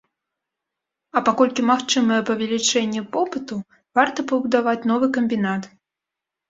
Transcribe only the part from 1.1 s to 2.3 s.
А паколькі магчымае